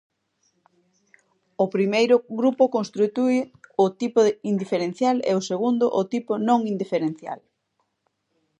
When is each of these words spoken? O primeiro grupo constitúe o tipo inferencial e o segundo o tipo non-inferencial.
O 1.63 1.65
primeiro 1.75 2.15
grupo 2.39 2.63
constitúe 2.75 3.37
o 3.83 3.85
tipo 4.01 4.19
inferencial 4.55 5.17
e 5.29 5.31
o 5.39 5.45
segundo 5.49 5.85
o 5.99 6.01
tipo 6.13 6.31
non-inferencial. 6.47 7.39